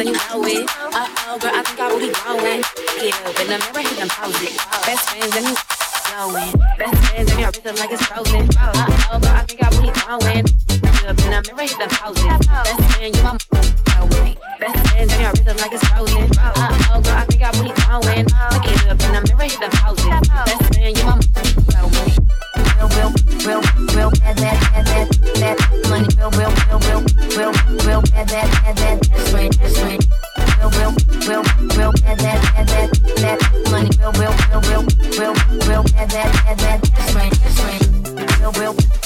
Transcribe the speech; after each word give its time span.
so 0.00 0.08
you 0.08 0.16
know 0.16 0.48
it. 0.48 0.70
Uh 0.96 1.08
oh, 1.28 1.38
girl, 1.38 1.52
I 1.52 1.62
think 1.62 1.80
I 1.80 1.88
really 1.88 2.12
growing. 2.12 2.62
Yeah, 3.04 3.28
up 3.28 3.36
in 3.40 3.46
the 3.52 3.58
mirror, 3.60 3.84
he 3.84 3.94
done 3.96 4.08
posed 4.08 4.40
Best 4.86 5.10
friends 5.10 5.36
and 5.36 5.44
you 5.44 5.56
glowing. 6.08 6.52
Best 6.78 6.96
friends 7.04 7.30
and 7.30 7.40
your 7.40 7.52
rhythm 7.52 7.76
like 7.76 7.92
it's 7.92 8.04
frozen. 8.06 8.48
Uh 8.56 8.72
oh, 9.12 9.20
girl, 9.20 9.36
I 9.36 9.44
think 9.44 9.62
I 9.62 9.68
really 9.76 9.92
growing. 10.00 10.44
it. 10.44 11.04
up 11.04 11.18
in 11.20 11.30
the 11.30 11.40
mirror, 11.44 11.68
hit 11.68 11.76
the 11.76 11.88
posed 12.00 12.24
Best 12.24 12.80
friend, 12.96 13.16
you 13.16 13.22
my 13.22 13.36
glowing. 13.92 14.36
Best 14.60 14.80
friends 14.88 15.12
and 15.12 15.20
your 15.20 15.32
rhythm 15.36 15.56
like 15.58 15.72
it's 15.72 15.84
frozen. 15.88 16.24
Uh 16.38 16.52
oh, 16.56 17.00
girl, 17.04 17.20
I 17.20 17.24
think 17.28 17.42
I 17.42 17.50
really 17.60 17.74
growing. 17.84 18.24
Look 18.24 18.66
it 18.72 18.80
up 18.88 19.00
in 19.04 19.10
the 19.12 19.20
mirror, 19.28 19.44
he 19.44 19.56
done 19.60 19.72
posed 19.84 20.59
that, 28.24 28.76
that, 28.76 29.00
that, 32.66 32.90
that 33.16 33.40
money, 33.70 33.90
real, 33.98 34.12
real, 34.12 34.34
real, 34.60 34.84
real, 35.18 35.34
real, 35.66 35.82
that, 35.82 36.10
that, 36.10 36.58
that. 36.58 36.89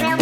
out. 0.00 0.21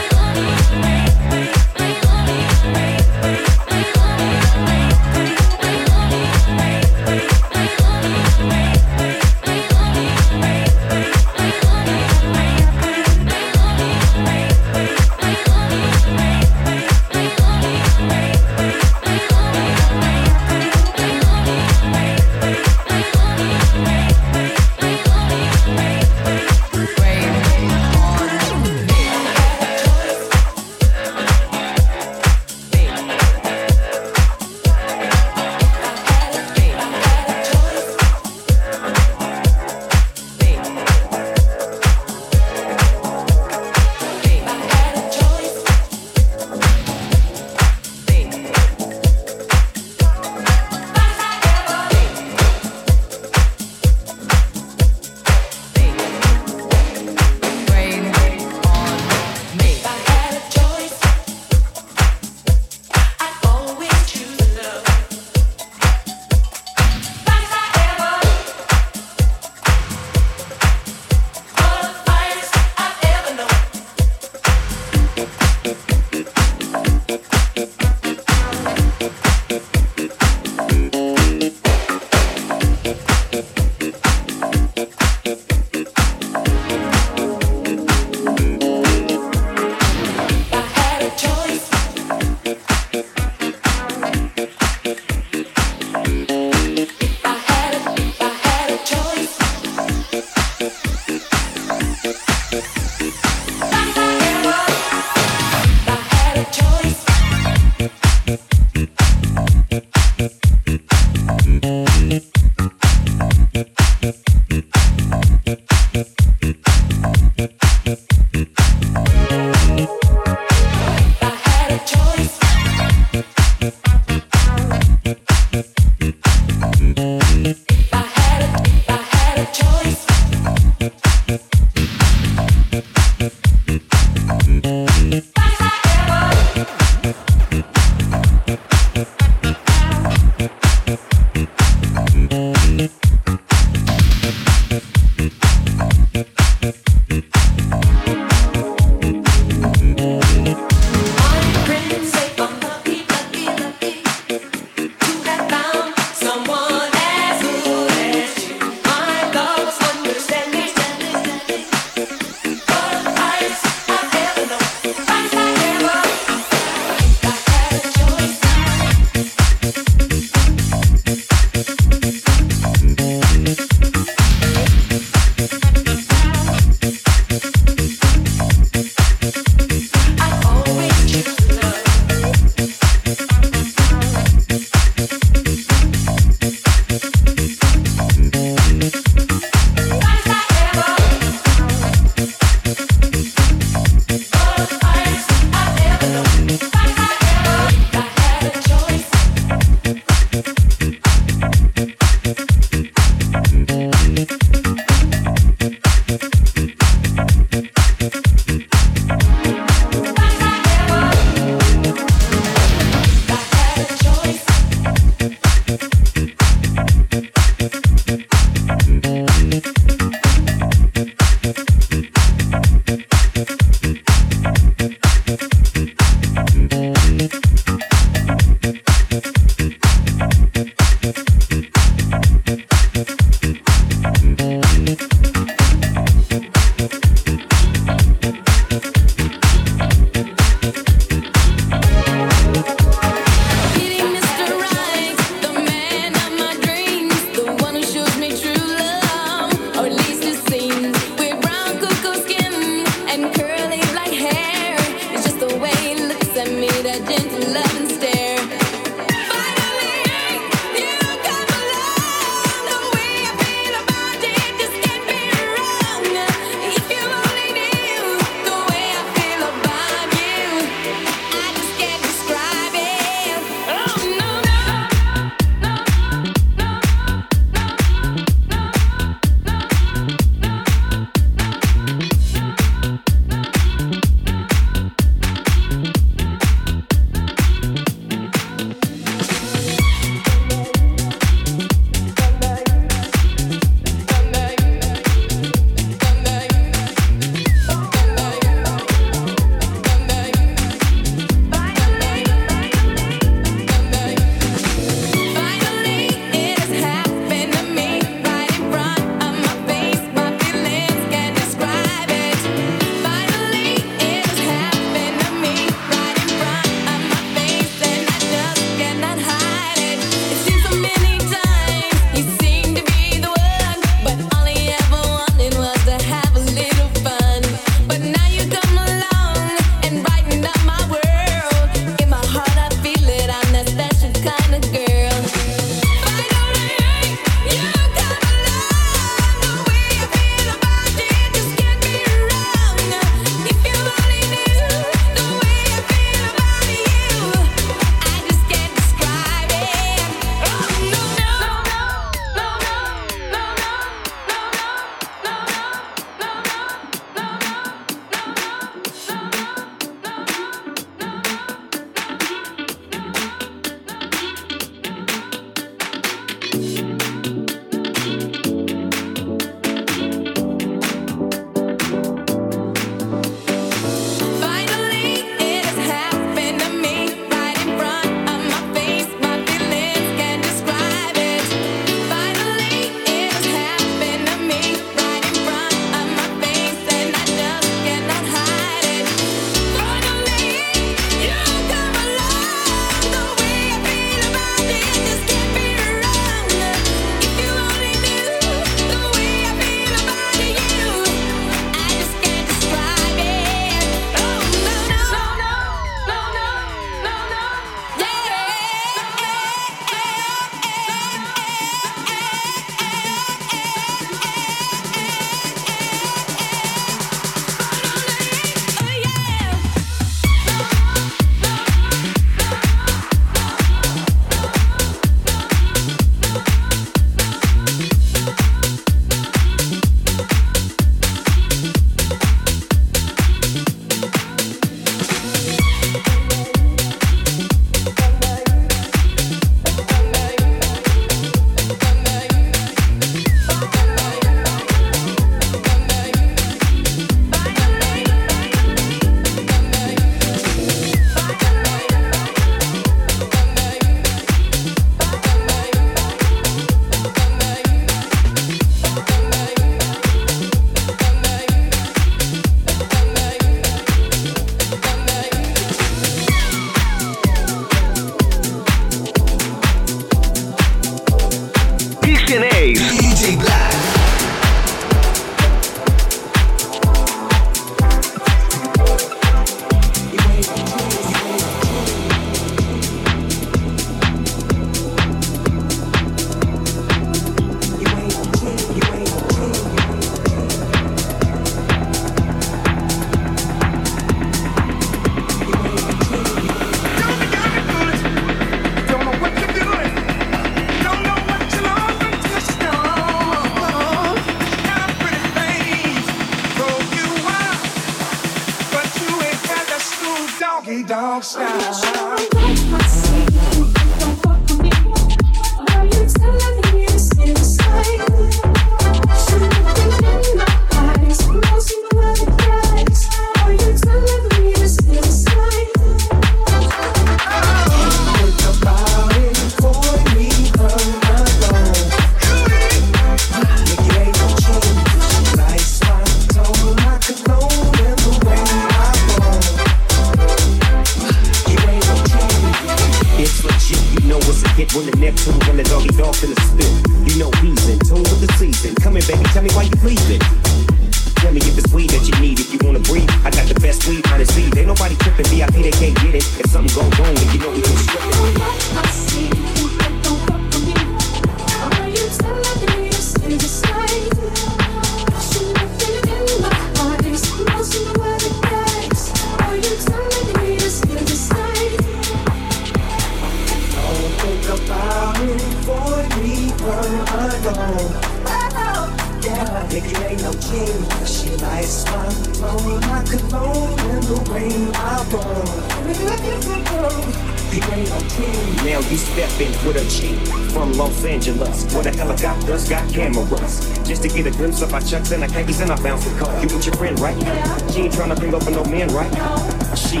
us. 591.50 591.74
What 591.74 591.84
the 591.84 591.90
helicopters 591.90 592.68
got 592.68 592.88
cameras. 592.90 593.60
Just 593.86 594.02
to 594.02 594.08
get 594.08 594.26
a 594.26 594.30
glimpse 594.30 594.62
of 594.62 594.72
our 594.72 594.80
chucks 594.80 595.10
and 595.12 595.22
our 595.22 595.28
khakis 595.28 595.60
and 595.60 595.70
our 595.70 595.82
bouncing 595.82 596.16
car. 596.16 596.34
You 596.40 596.48
with 596.54 596.66
your 596.66 596.74
friend, 596.76 596.98
right? 597.00 597.16
Yeah. 597.20 597.68
She 597.68 597.82
ain't 597.82 597.94
trying 597.94 598.10
to 598.10 598.16
bring 598.16 598.32
for 598.40 598.50
no 598.50 598.64
man, 598.64 598.88
right? 598.88 599.12
No. 599.12 599.74
She, 599.74 600.00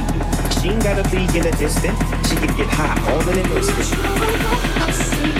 she 0.60 0.70
ain't 0.70 0.82
gotta 0.82 1.08
be 1.10 1.22
in 1.38 1.46
a 1.46 1.52
distance. 1.52 1.98
She 2.28 2.36
can 2.36 2.56
get 2.56 2.68
high 2.68 2.96
all 3.12 3.28
in 3.28 3.38
an 3.38 3.52
instant. 3.52 5.39